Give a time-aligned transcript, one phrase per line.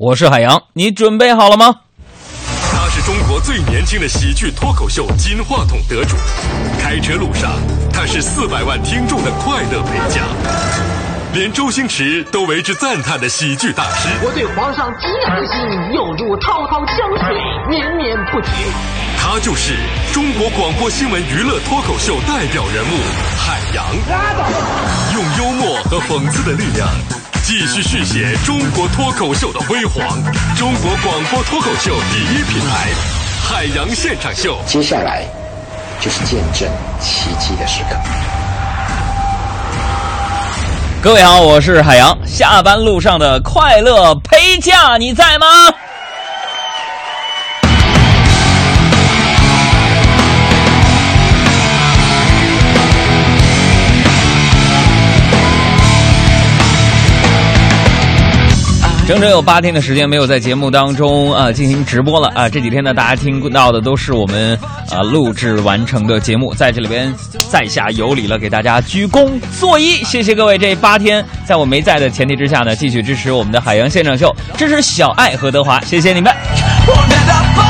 [0.00, 1.74] 我是海洋，你准备好了吗？
[2.70, 6.16] 他是中国最年轻的喜剧脱口秀金话筒得主，
[6.78, 7.50] 开车路上
[7.92, 10.22] 他是四百万听众的快乐陪驾，
[11.34, 14.08] 连周星驰都为之赞叹的喜剧大师。
[14.22, 15.58] 我对皇上极而心，
[15.92, 17.36] 犹如滔滔江水
[17.68, 18.50] 绵绵不绝。
[19.18, 19.74] 他就是
[20.12, 23.02] 中国广播新闻娱乐脱口秀代表人物
[23.36, 23.84] 海洋，
[25.12, 26.88] 用幽默和讽刺的力量，
[27.48, 30.22] 继续续写中国脱口秀的辉煌。
[30.54, 32.88] 中国广播脱口秀第一品牌，
[33.42, 34.58] 海洋现场秀。
[34.66, 35.24] 接下来
[35.98, 36.68] 就是见证
[37.00, 37.96] 奇迹的时刻。
[41.00, 42.18] 各位好，我是海洋。
[42.26, 45.46] 下班路上的快乐陪驾，你在吗？
[59.08, 64.54] 整整有八天的时间没有在节目当中啊、呃进行直播了啊、这几天呢，大家听到的都是我们
[64.90, 67.10] 啊、录制完成的节目，在这里边
[67.50, 76.30] 在下有礼了，给大家鞠躬作揖，谢谢各位这八天在我没在的前提之下呢，继续支持我们的海洋现场秀，支持小爱和德华，谢谢你们。
[76.86, 77.67] 我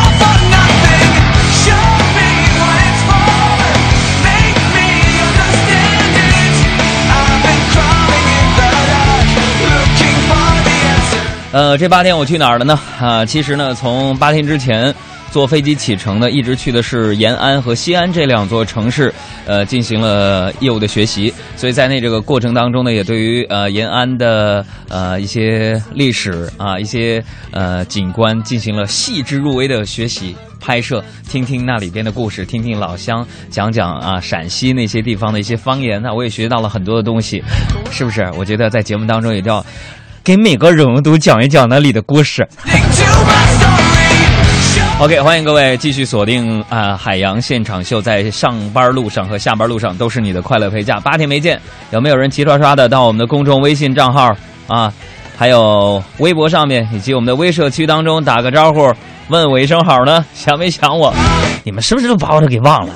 [11.51, 12.79] 呃，这八天我去哪儿了呢？
[13.01, 14.95] 啊，其实呢，从八天之前
[15.31, 19.13] 坐飞机启程呢，一直去的是延安和西安这两座城市，
[19.47, 21.33] 呃，进行了业务的学习。
[21.57, 30.37] 所以在那这个过程当中呢，也对于呃延安的呃一些历史啊、一些呃景观进行了细致入微的学习。
[30.61, 37.43] 拍摄，听听那里边的故事，听听老乡讲讲啊陕西那些地方的一些方言，那我也学到了很多的东西，
[37.91, 38.29] 是不是？
[38.37, 39.65] 我觉得在节目当中也要
[40.29, 42.47] 给每个人物都讲一讲那里的故事。
[44.99, 51.01] OK，欢迎各位继续锁定啊、海洋现场秀，在上班路上和下班路上都是你的快乐陪驾。
[51.01, 51.59] 八天没见，
[51.93, 54.37] 有没有人齐刷刷的到我们的公众微信账号
[54.67, 54.93] 啊，
[55.35, 58.93] 还有微博上面以及我们的微社区当中打个招呼，
[59.29, 60.23] 问我一声好呢？
[60.35, 61.11] 想没想我？
[61.65, 62.93] 你们是不是都把我都给忘了？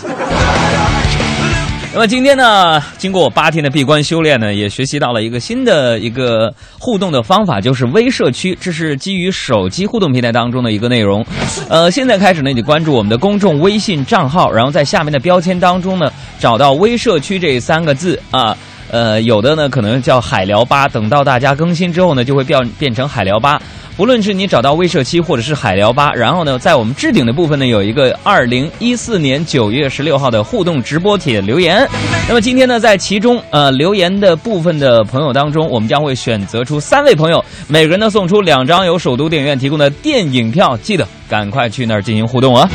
[1.95, 8.57] 那么今天呢，经过我八天的闭关修炼呢，也学习到了一个新的一个互动的方法，就是微社区。
[8.59, 11.23] 这是基于手机互动平台当中的一个内容。
[11.69, 16.11] 呃，现在开始呢，你关注我们的公众微信账号，然后在下面的标签当中呢，
[16.41, 18.57] 找到“微社区”这三个字啊。
[18.93, 23.61] 呃有的呢可能叫海聊吧，等到大家更新之后呢，就会变变成海聊吧。
[23.95, 31.87] 不论是你找到微社区或者是海聊吧，然后呢，在我们置顶的部分呢，有一个二零一四年九月十六号的互动直播帖留言。
[32.27, 42.69] 那么今天呢，在其中呃留言的部分的朋友当中，我们将会选择出三位朋友，每个人呢送出两张由首都电影院提供的电影票，记得赶快去那儿进行互动啊！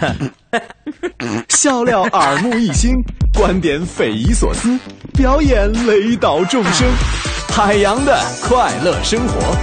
[1.48, 2.92] 笑料耳目一新，
[3.34, 4.78] 观点匪夷所思，
[5.14, 6.88] 表演雷倒众生，
[7.50, 9.56] 海洋的快乐生活。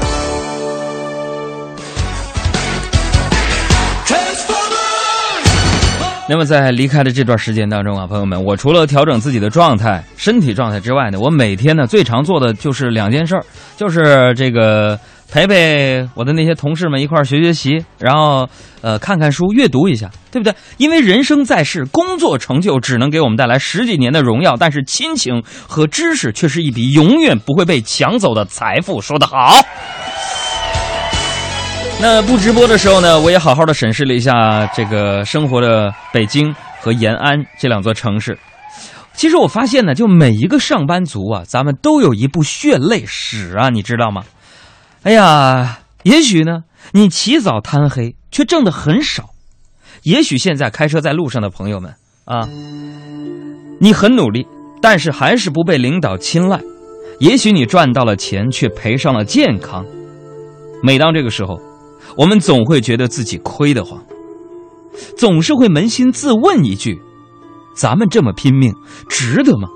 [6.30, 13.46] 那么在离开的这段时间当中啊，朋友们，我除了调整自己的状态、身体状态之外呢，我每天呢最常做的就是两件事儿，
[13.78, 18.47] 就是这个陪陪我的那些同事们一块儿学学习，然后
[18.81, 20.55] 呃看看书、阅读一下，对不对？
[20.77, 29.01] 因为人生在世，工作成就只能给我们带来十几年的荣耀，但是亲情和知识却是一笔永远不会被抢走的财富。
[29.01, 29.53] 说得好。
[31.99, 38.38] 那不直播的时候呢，我也好好的审视了一下这个生活的北京和延安这两座城市。
[39.13, 44.23] 其实我发现呢，就每一个上班族啊，咱们都有一部血泪史啊，你知道吗？
[45.07, 49.23] 哎呀，也许呢，你起早贪黑却挣得很少；
[50.03, 51.95] 也许现在开车在路上的朋友们
[52.25, 52.45] 啊，
[53.79, 54.45] 你很努力，
[54.81, 56.57] 但是还是不被领导青睐；
[57.22, 59.86] 也许你赚到了钱，却赔上了健康。
[60.83, 61.57] 每当这个时候，
[62.18, 64.04] 我们总会觉得自己亏得慌，
[65.18, 67.01] 总是会扪心自问一句：
[67.74, 68.74] 咱们这么拼命，
[69.07, 69.69] 值得吗？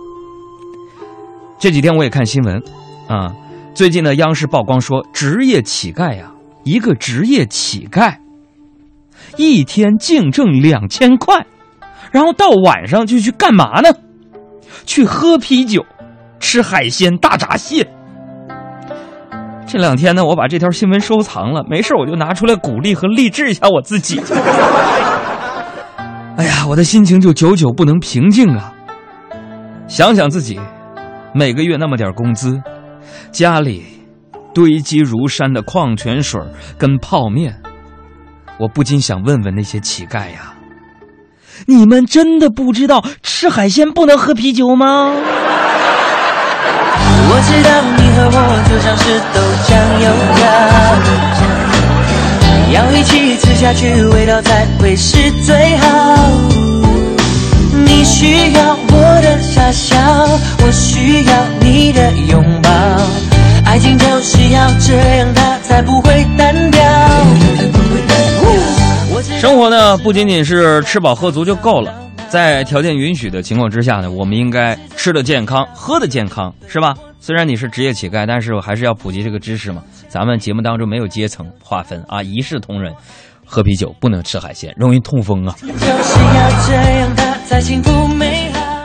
[1.58, 2.62] 这几天我也看新闻，
[3.08, 3.34] 啊，
[3.74, 6.32] 最近呢，央视曝光说，职业乞丐呀、
[6.64, 8.18] 一个职业乞丐，
[9.38, 11.46] 一天净挣两千块，
[12.12, 13.90] 然后到晚上就去干嘛呢？
[14.86, 15.86] 去喝啤酒，
[16.40, 17.88] 吃海鲜大闸蟹。
[19.66, 24.20] 这两天呢，我把这条新闻收藏了，没事我就拿出来鼓励和励志一下我自己。
[26.36, 28.74] 哎呀，我的心情就久久不能平静啊！
[29.88, 30.60] 想想自己
[31.34, 32.62] 每个月那么点工资，
[33.32, 33.84] 家里
[34.54, 36.42] 堆积如山的矿泉水
[36.78, 37.62] 跟泡面，
[38.60, 40.54] 我不禁想问问那些乞丐呀：
[41.68, 45.14] 你们真的不知道吃海鲜不能喝啤酒吗？
[47.34, 48.38] 我知道你和我
[48.70, 49.70] 就像是豆浆
[50.04, 50.06] 油
[50.36, 50.42] 条，
[52.74, 55.88] 要一起吃下去，味道才会是最好。
[57.86, 58.76] 你需要
[59.62, 59.96] 傻笑，
[60.66, 62.70] 我需要你的拥抱，
[63.64, 66.82] 爱情就是要这样，它才不会单调。
[69.40, 71.94] 生活呢，不仅仅是吃饱喝足就够了，
[72.28, 76.96] 在条件允许的情况之下呢，我们应该吃的健康，喝的健康，是吧？
[77.20, 79.84] 虽然你是职业乞丐，但是我还是要普及这个知识嘛。
[80.10, 82.92] 咱们节目当中没有阶层划分啊，一视同仁。
[83.46, 85.54] 喝啤酒不能吃海鲜，容易痛风啊！
[85.60, 88.41] 就是要这样，它才幸福美好。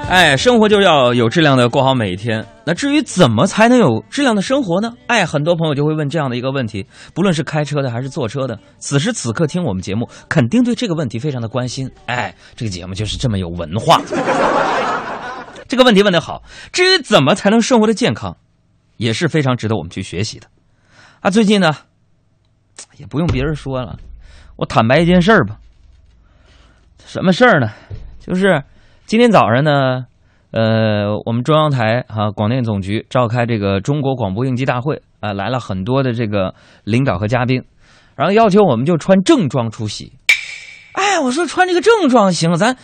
[0.09, 2.47] 哎，生活就要有质量的过好每一天。
[2.65, 4.93] 那至于怎么才能有质量的生活呢？
[5.09, 11.91] 哎，很多朋友就会问这样的一个问题，不论是开车的还是坐车的，此时此刻听我们节目，肯定对这个问题非常的关心。
[12.07, 14.01] 哎，这个节目就是这么有文化。
[15.67, 16.45] 这个问题问得好。
[16.73, 18.37] 至于怎么才能生活的健康，
[18.99, 20.47] 也是非常值得我们去学习的。
[21.19, 21.75] 啊，最近呢，
[22.97, 23.99] 也不用别人说了，
[24.55, 25.59] 我坦白一件事儿吧。
[27.05, 27.69] 什么事儿呢？
[28.21, 28.63] 就是
[29.07, 30.07] 今天早上呢，
[30.51, 37.63] 呃，我们中央台啊广电总局召开这个中国广播应急大会啊、来了很多的这个领导和嘉宾，
[38.17, 40.13] 然后要求我们就穿正装出席。
[40.95, 42.77] 哎，我说穿这个正装行，咱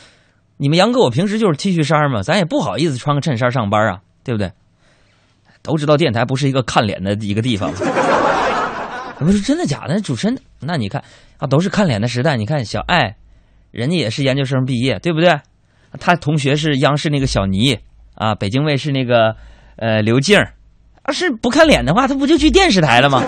[0.59, 4.53] 你们杨哥我平时就是 T 恤衫嘛，咱也不好意思穿个衬衫上班啊，对不对？
[5.61, 7.69] 都知道电台不是一个看脸的一个地方。
[9.19, 10.01] 我说真的假的？
[10.01, 11.03] 主持人，那你看
[11.39, 12.37] 啊，都是看脸的时代。
[12.37, 13.17] 你看小爱，
[13.73, 15.41] 人家也是研究生毕业，对不对？
[16.01, 17.79] 他同学是央视那个小尼
[18.15, 19.37] 啊，北京卫视那个
[19.77, 20.55] 呃刘静儿，
[21.07, 23.23] 要是不看脸的话，他不就去电视台了吗？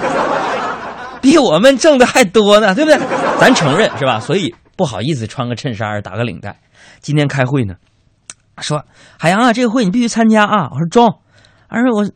[1.23, 3.01] 比我们挣的还多呢，对不对？
[3.41, 4.21] 咱承认是吧？
[4.21, 6.61] 所以不好意思穿个衬衫打个领带。
[7.01, 7.75] 今天开会呢，
[8.61, 8.85] 说
[9.19, 10.69] 海洋啊，这个会你必须参加啊。
[10.71, 11.21] 我说中，
[11.69, 12.07] 而且我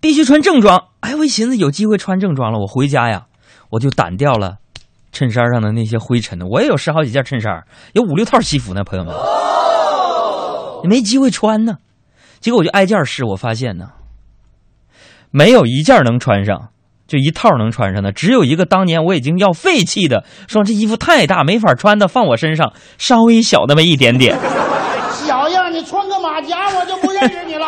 [0.00, 0.84] 必须穿正装。
[1.00, 3.24] 哎，我一寻思有机会穿正装了，我回家呀，
[3.70, 4.58] 我就掸掉了
[5.10, 6.46] 衬衫上的那些灰尘呢。
[6.48, 7.64] 我也有十好几件衬衫，
[7.94, 9.12] 有五六套西服呢，朋友们，
[10.84, 11.78] 没机会穿呢。
[12.40, 13.90] 结果我就挨件试，我发现呢，
[15.30, 16.70] 没有一件能穿上，
[17.06, 24.36] 就一套能穿上的，只有一个当年我已经要废弃的，说这衣服太大没法穿的，放我身上稍微小那么一点点。
[25.24, 27.66] 小样，你穿个马甲我就不认识你了。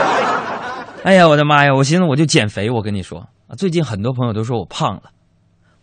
[1.02, 1.74] 哎呀，我的妈呀！
[1.74, 2.70] 我寻思我就减肥。
[2.70, 5.04] 我跟你说啊，最近很多朋友都说我胖了，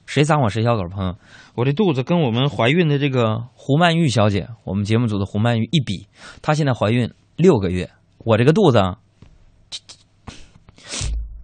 [0.08, 0.88] 谁脏我谁小狗。
[0.88, 1.16] 朋友，
[1.54, 6.08] 我这肚子跟我们怀孕的这个胡曼玉小姐，我们节目组的胡曼玉一比，
[6.42, 8.82] 她现在怀孕六个月，我这个肚子，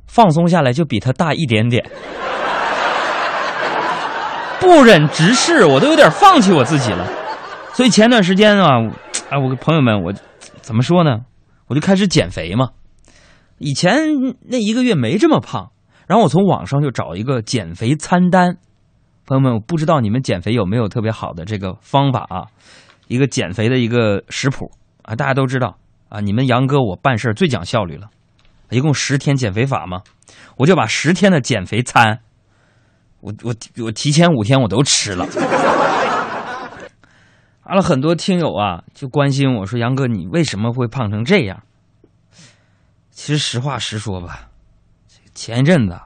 [0.07, 1.83] 放松下来就比她大一点点，
[4.61, 7.05] 不忍直视，我都有点放弃我自己了。
[7.73, 8.79] 所以前段时间啊，
[9.29, 10.13] 哎，我朋友们，我
[10.61, 11.25] 怎么说呢？
[11.67, 12.69] 我就开始减肥嘛。
[13.57, 13.97] 以前
[14.47, 15.72] 那一个月没这么胖，
[16.07, 18.57] 然后我从网上就找一个减肥餐单。
[19.25, 22.47] 朋友们，我不知道你们减肥有没有特别好的这个方法啊？
[23.07, 24.71] 一个减肥的一个食谱
[25.03, 25.77] 啊，大家都知道
[26.09, 26.19] 啊。
[26.19, 28.09] 你们杨哥我办事最讲效率了，
[28.69, 30.01] 一共十天减肥法嘛，
[30.57, 32.19] 我就把十天的减肥餐，
[33.21, 35.25] 我我我提前五天我都吃了。
[37.63, 41.63] 完了，很多听友啊就关心我说：“杨哥，你为什么会胖成这样？”
[43.09, 44.49] 其实实话实说吧，
[45.33, 45.99] 前一阵子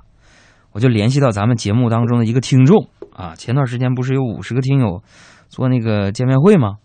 [0.72, 5.02] 我就联系到咱们节目当中的一个听众啊，前段时间不是有五十个听友
[5.50, 6.78] 做那个见面会吗？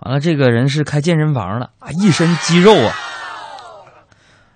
[0.00, 2.92] 完了，这个人是开健身房的啊，一身肌肉啊，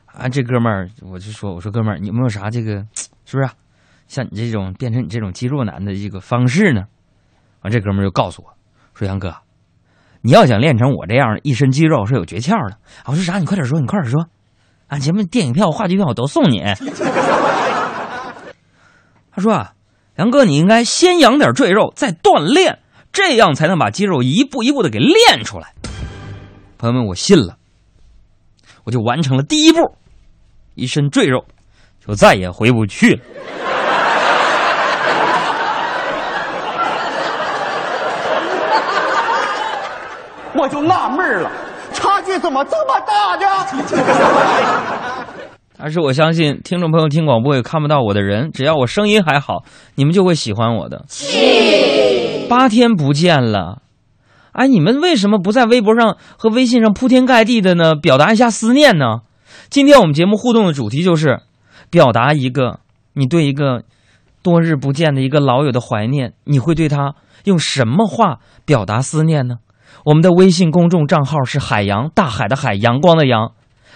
[0.06, 2.86] 啊，这哥们儿我就说，我说哥们儿，你有没有啥这个
[3.24, 3.48] 是不是
[4.06, 6.84] 像你这种变成你这种肌肉男的一个方式呢？
[7.62, 8.54] 完，这哥们儿就告诉我
[8.94, 9.34] 说，杨哥，
[10.20, 12.78] 你要想练成我这样一身肌肉是有诀窍的。
[13.06, 13.38] 我说啥？
[13.38, 14.28] 你快点说，你快点说。
[14.94, 16.62] 俺节目电影票、话剧票我都送你。
[19.34, 19.72] 他说啊，
[20.16, 22.78] 杨哥，你应该先养点赘肉，再锻炼，
[23.12, 25.72] 这样才能把肌肉一步一步的给练出来。
[26.78, 27.56] 朋友们，我信了，
[28.84, 29.96] 我就完成了第一步，
[30.76, 31.44] 一身赘肉，
[32.06, 33.22] 就再也回不去了。
[40.54, 41.50] 我就纳闷了，
[41.92, 43.46] 差距怎么这么大呢？
[45.76, 49.64] 但是我相信听众朋友听广播也看不到我的人，只要我声音还好，
[49.96, 51.04] 你们就会喜欢我的。
[52.48, 53.82] 八天不见了，
[54.52, 57.94] 哎，你们为什么不在微博上和微信上铺天盖地的呢？
[57.96, 59.22] 表达一下思念呢？
[59.68, 61.40] 今天我们节目互动的主题就是
[61.90, 62.78] 表达一个
[63.14, 63.82] 你对一个
[64.42, 67.14] 多日不见的一个老友的怀念，你会对他
[67.44, 69.56] 用什么话表达思念呢？
[70.04, 73.52] 我们的微信公众账号是海洋大海的海，阳光的阳，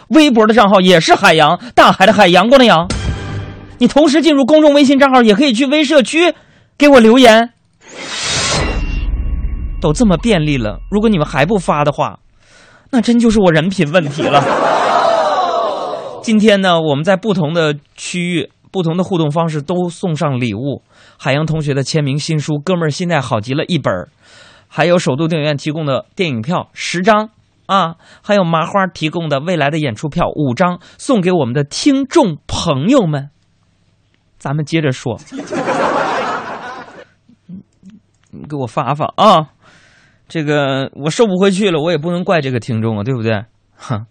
[0.09, 2.89] 微博的账号也是海洋大海的海，阳光的阳。
[3.79, 6.35] 你同时进入公众微信账号，也可以去微社区
[6.77, 7.51] 给我留言。
[9.81, 12.19] 都这么便利了，如果你们还不发的话，
[12.91, 14.43] 那真就是我人品问题了。
[16.23, 20.83] 今天呢，我们在不同的区域、不同的互动方式都送上礼物。
[21.17, 24.09] 海洋同学的签名新书《哥们儿心态好极了》一本儿，
[24.69, 27.31] 还有首都电影院提供的电影票十张
[27.67, 33.31] 啊，还有麻花提供的未来的演出票五张，送给我们的听众朋友们。
[34.39, 35.19] 咱们接着说，
[38.31, 39.49] 你给我发发啊！
[40.29, 43.45] 这个我收不回去了，我也不能怪这个听众啊，对不对？
[43.77, 44.07] 哼，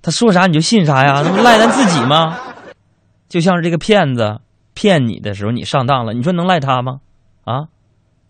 [0.00, 1.22] 他说啥你就信啥呀？
[1.24, 2.38] 那不赖咱自己吗？
[3.28, 4.40] 就像是这个骗子
[4.72, 7.00] 骗你的时候，你上当了，你说能赖他吗？
[7.44, 7.66] 啊，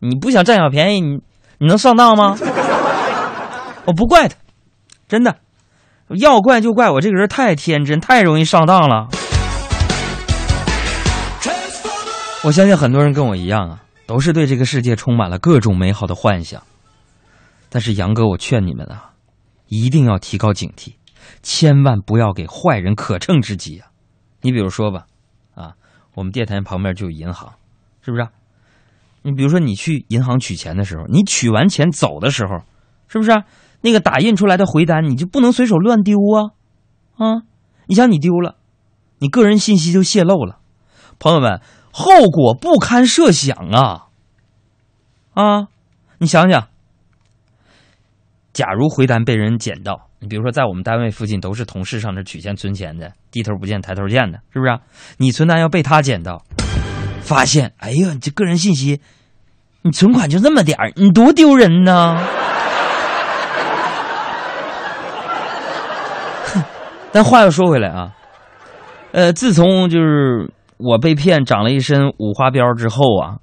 [0.01, 1.21] 你不想占小便宜，你
[1.59, 2.37] 你能上当吗？
[3.85, 4.37] 我 不怪他，
[5.09, 5.39] 真的，
[6.17, 9.09] 要怪就怪我这个人太天真，太容易上当了。
[12.45, 16.63] 我相信很多人跟我一样啊，都是对这个世界充满了各种美好的幻想。
[17.69, 19.11] 但是杨哥，我劝你们啊，
[19.67, 20.95] 一定要提高警惕，
[21.43, 23.91] 千万不要给坏人可乘之机啊！
[24.41, 25.07] 你比如说吧，
[25.55, 25.73] 啊，
[26.15, 27.53] 我们电台旁边就有银行，
[28.01, 28.29] 是不是？
[29.23, 32.59] 你比如说你去银行取钱的时候，你取完钱走的时候，
[33.09, 33.43] 是不是
[33.81, 36.55] 那个打印出来的回单你就不能随手乱丢啊？
[37.17, 37.43] 啊，
[37.87, 38.57] 你想你丢了，
[39.19, 40.59] 你个人信息就泄露了，
[41.19, 41.61] 朋友们，
[41.93, 44.07] 后果不堪设想啊！
[45.35, 45.69] 啊，
[46.19, 46.69] 你想想。
[48.53, 54.79] 假如回单被人捡到，你比如说在我们单位附近都是同事上这取钱存钱的，低头不见抬头见的，是不是？
[55.19, 56.45] 你存单要被他捡到，
[57.29, 59.01] 发现，哎呀，你这个人信息，
[59.83, 62.17] 你存款就那么点儿，你多丢人呢！
[67.13, 68.13] 但话又说回来啊，
[69.13, 73.37] 呃，自从就是我被骗长了一身五花膘之后啊，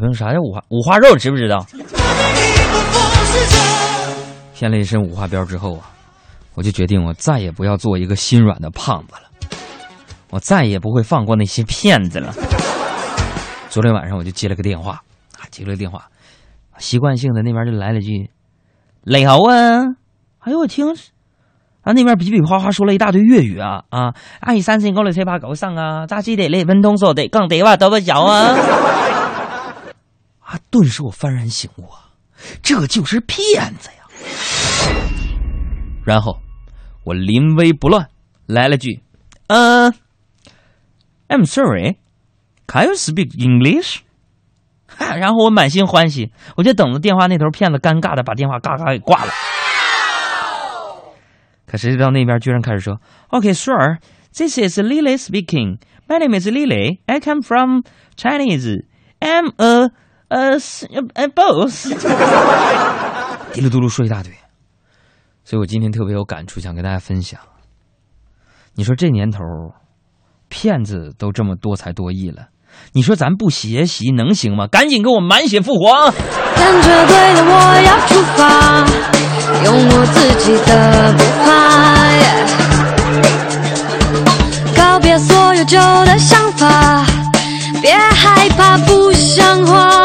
[0.00, 1.64] 问啥叫五花五花肉，知不知道？
[4.54, 5.90] 骗了一身五花膘之后啊，
[6.54, 9.22] 我就决定我再也不要做一个心软的胖子了，
[10.30, 12.34] 我再也不会放过那些骗子了。
[13.70, 15.02] 昨天晚上我就接了个电话，
[15.38, 16.08] 啊，接了个电话，
[16.78, 18.30] 习惯性的那边就来了句
[19.04, 19.94] ：“你好啊！”
[20.40, 20.88] 哎呦我听，
[21.82, 24.14] 啊那边比比划划说了一大堆粤语啊啊！
[24.40, 28.56] 二三四五六七八九十啊，揸支地你分通说地更得话都不晓啊！
[30.40, 32.08] 啊，顿时我幡然醒悟啊，
[32.62, 34.08] 这就是骗子呀！
[36.04, 36.38] 然后，
[37.04, 38.08] 我临危不乱，
[38.46, 39.02] 来了句
[39.48, 39.92] ：“嗯
[41.28, 41.98] ，I'm sorry,
[42.68, 44.02] can you speak English？”
[44.98, 49.32] 然后我满心欢喜，我就等着电话那头骗子尴尬的把电话嘎嘎给挂了。
[51.66, 53.98] 可谁知道那边居然开始说：“OK, sure,
[54.34, 55.78] this is Lily speaking.
[56.08, 57.00] My name is Lily.
[57.06, 57.82] I come from
[58.16, 58.84] Chinese.
[59.20, 59.90] I'm a
[60.28, 60.58] a
[61.14, 61.88] a boss。”
[63.52, 64.32] 嘀噜嘟噜说一大堆。
[65.44, 67.40] 所以我今天特别有感触，想跟大家分享。
[68.74, 69.42] 你说这年头，
[70.48, 72.48] 骗子都这么多才多艺了，
[72.92, 74.66] 你说咱不学习能行吗？
[74.66, 76.12] 赶紧给我满血复活！
[76.56, 77.52] 感觉对了，我
[77.86, 78.86] 要出发，
[79.64, 81.48] 用我自己的步伐，
[84.76, 87.04] 告别所有旧的想法，
[87.80, 89.97] 别害怕不像话。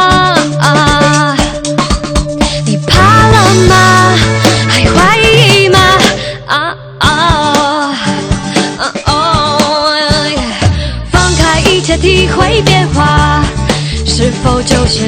[14.44, 15.08] 否就是